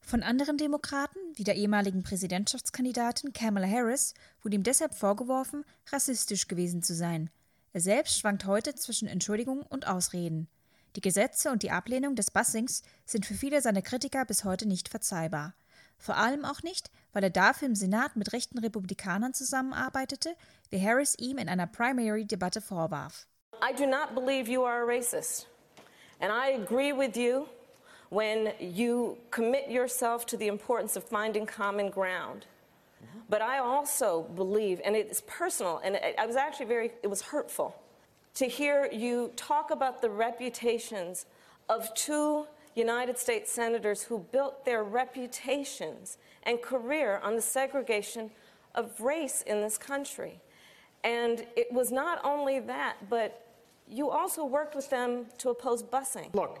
Von 0.00 0.22
anderen 0.22 0.56
Demokraten, 0.56 1.18
wie 1.34 1.44
der 1.44 1.56
ehemaligen 1.56 2.02
Präsidentschaftskandidatin 2.02 3.32
Kamala 3.32 3.68
Harris, 3.68 4.14
wurde 4.40 4.56
ihm 4.56 4.62
deshalb 4.62 4.94
vorgeworfen, 4.94 5.64
rassistisch 5.92 6.48
gewesen 6.48 6.82
zu 6.82 6.94
sein. 6.94 7.30
Er 7.72 7.80
selbst 7.80 8.18
schwankt 8.18 8.46
heute 8.46 8.74
zwischen 8.74 9.08
Entschuldigung 9.08 9.62
und 9.62 9.86
Ausreden. 9.86 10.48
Die 10.98 11.02
Gesetze 11.02 11.52
und 11.52 11.62
die 11.62 11.70
Ablehnung 11.70 12.16
des 12.16 12.32
Bussings 12.32 12.82
sind 13.06 13.24
für 13.24 13.34
viele 13.34 13.62
seiner 13.62 13.82
Kritiker 13.82 14.24
bis 14.24 14.42
heute 14.42 14.66
nicht 14.66 14.88
verzeihbar. 14.88 15.54
Vor 15.96 16.16
allem 16.16 16.44
auch 16.44 16.64
nicht, 16.64 16.90
weil 17.12 17.22
er 17.22 17.30
dafür 17.30 17.68
im 17.68 17.76
Senat 17.76 18.16
mit 18.16 18.32
rechten 18.32 18.58
Republikanern 18.58 19.32
zusammenarbeitete, 19.32 20.34
wie 20.70 20.84
Harris 20.84 21.14
ihm 21.16 21.38
in 21.38 21.48
einer 21.48 21.68
Primary-Debatte 21.68 22.60
vorwarf. 22.60 23.28
I 23.62 23.72
do 23.72 23.86
not 23.86 24.16
believe 24.16 24.50
you 24.50 24.64
are 24.64 24.82
a 24.82 24.84
racist. 24.84 25.46
And 26.18 26.32
I 26.32 26.60
agree 26.60 26.92
with 26.92 27.16
you 27.16 27.46
when 28.10 28.48
you 28.58 29.18
commit 29.30 29.70
yourself 29.70 30.26
to 30.26 30.36
the 30.36 30.48
importance 30.48 30.98
of 30.98 31.04
finding 31.04 31.46
common 31.46 31.92
ground. 31.92 32.48
But 33.30 33.40
I 33.40 33.60
also 33.60 34.26
believe, 34.34 34.80
and 34.84 34.96
it's 34.96 35.22
personal, 35.22 35.80
and 35.84 35.96
I 35.96 36.26
was 36.26 36.34
actually 36.34 36.66
very, 36.66 36.90
it 37.04 37.08
was 37.08 37.22
hurtful 37.30 37.76
to 38.38 38.46
hear 38.46 38.88
you 38.92 39.32
talk 39.34 39.72
about 39.72 40.00
the 40.00 40.08
reputations 40.08 41.26
of 41.68 41.92
two 41.94 42.46
United 42.76 43.18
States 43.18 43.50
senators 43.50 44.04
who 44.04 44.20
built 44.30 44.64
their 44.64 44.84
reputations 44.84 46.18
and 46.44 46.62
career 46.62 47.18
on 47.24 47.34
the 47.34 47.42
segregation 47.42 48.30
of 48.76 49.00
race 49.00 49.42
in 49.42 49.60
this 49.60 49.76
country. 49.76 50.38
And 51.02 51.48
it 51.56 51.72
was 51.72 51.90
not 51.90 52.24
only 52.24 52.60
that, 52.60 53.10
but 53.10 53.44
you 53.88 54.08
also 54.08 54.44
worked 54.44 54.76
with 54.76 54.88
them 54.88 55.26
to 55.38 55.50
oppose 55.50 55.82
busing. 55.82 56.32
Look, 56.32 56.60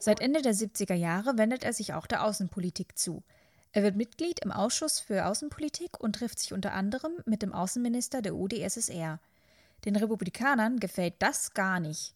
Seit 0.00 0.20
Ende 0.20 0.42
der 0.42 0.54
70er 0.54 0.94
Jahre 0.94 1.38
wendet 1.38 1.64
er 1.64 1.72
sich 1.72 1.94
auch 1.94 2.06
der 2.06 2.24
Außenpolitik 2.24 2.98
zu. 2.98 3.22
Er 3.72 3.82
wird 3.82 3.96
Mitglied 3.96 4.40
im 4.40 4.52
Ausschuss 4.52 4.98
für 5.00 5.26
Außenpolitik 5.26 6.00
und 6.00 6.14
trifft 6.14 6.38
sich 6.38 6.52
unter 6.52 6.72
anderem 6.72 7.12
mit 7.26 7.42
dem 7.42 7.52
Außenminister 7.52 8.22
der 8.22 8.34
UdSSR. 8.34 9.20
Den 9.84 9.96
Republikanern 9.96 10.80
gefällt 10.80 11.14
das 11.18 11.52
gar 11.54 11.78
nicht. 11.80 12.14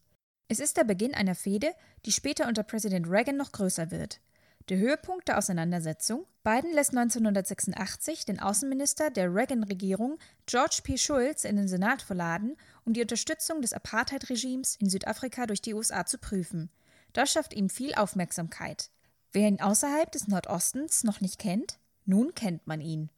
Es 0.48 0.61
ist 0.61 0.77
der 0.77 0.85
Beginn 0.85 1.14
einer 1.14 1.35
Fehde, 1.35 1.75
die 2.05 2.12
später 2.12 2.48
unter 2.48 2.62
Präsident 2.62 3.09
Reagan 3.09 3.37
noch 3.37 3.53
größer 3.53 3.90
wird. 3.90 4.20
Der 4.68 4.79
Höhepunkt 4.79 5.27
der 5.29 5.38
Auseinandersetzung: 5.38 6.25
Biden 6.44 6.72
lässt 6.72 6.90
1986 6.90 8.25
den 8.25 8.38
Außenminister 8.38 9.11
der 9.11 9.35
Reagan-Regierung 9.35 10.18
George 10.46 10.81
P. 10.85 10.98
Schulz 10.98 11.44
in 11.44 11.57
den 11.57 11.68
Senat 11.68 12.01
verladen, 12.03 12.57
um 12.85 12.92
die 12.92 13.03
Unterstützung 13.03 13.61
des 13.61 13.72
Apartheid-Regimes 13.72 14.77
in 14.77 14.88
Südafrika 14.88 15.46
durch 15.46 15.62
die 15.62 15.75
USA 15.75 16.07
zu 16.07 16.18
prüfen. 16.18 16.70
Das 17.12 17.33
schafft 17.33 17.55
ihm 17.55 17.68
viel 17.68 17.94
Aufmerksamkeit. 17.94 18.90
Wer 19.33 19.48
ihn 19.48 19.61
außerhalb 19.61 20.11
des 20.12 20.29
Nordostens 20.29 21.05
noch 21.05 21.20
nicht 21.20 21.38
kennt, 21.38 21.79
nun 22.05 22.35
kennt 22.35 22.66
man 22.66 22.81
ihn. 22.81 23.11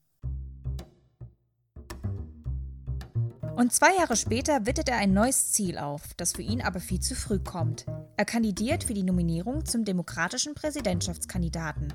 Und 3.57 3.73
zwei 3.73 3.95
Jahre 3.97 4.17
später 4.17 4.67
wittet 4.67 4.89
er 4.89 4.97
ein 4.97 5.13
neues 5.13 5.53
Ziel 5.53 5.79
auf, 5.79 6.13
das 6.17 6.33
für 6.33 6.43
ihn 6.43 6.61
aber 6.61 6.81
viel 6.81 6.99
zu 6.99 7.15
früh 7.15 7.39
kommt. 7.39 7.87
Er 8.17 8.25
kandidiert 8.25 8.83
für 8.83 8.95
die 8.95 9.05
Nominierung 9.05 9.65
zum 9.65 9.85
demokratischen 9.85 10.55
Präsidentschaftskandidaten. 10.55 11.95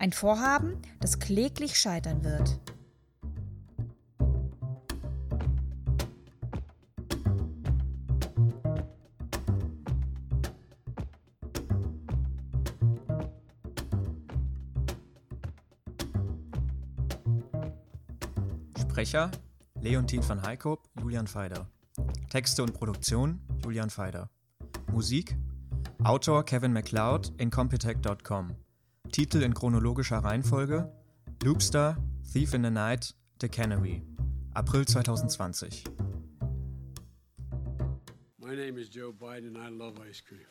Ein 0.00 0.12
Vorhaben, 0.12 0.76
das 1.00 1.20
kläglich 1.20 1.78
scheitern 1.78 2.24
wird. 2.24 2.58
Sprecher 18.80 19.30
Leontin 19.80 20.22
van 20.22 20.42
Heikop, 20.42 20.88
Julian 21.00 21.26
Feider. 21.26 21.68
Texte 22.30 22.62
und 22.62 22.72
Produktion 22.74 23.40
Julian 23.62 23.90
Feider. 23.90 24.28
Musik 24.92 25.36
Autor 26.02 26.44
Kevin 26.44 26.72
MacLeod, 26.72 27.32
incompetech.com. 27.38 28.56
Titel 29.12 29.42
in 29.42 29.54
chronologischer 29.54 30.18
Reihenfolge 30.18 30.92
Loopstar, 31.42 31.96
Thief 32.32 32.54
in 32.54 32.62
the 32.62 32.70
Night, 32.70 33.14
The 33.40 33.48
Canary. 33.48 34.02
April 34.54 34.84
2020. 34.84 35.84
My 38.40 38.54
name 38.56 38.78
is 38.78 38.88
Joe 38.88 39.12
Biden, 39.12 39.54
and 39.54 39.58
I 39.58 39.68
love 39.68 39.94
ice 40.08 40.20
cream. 40.20 40.46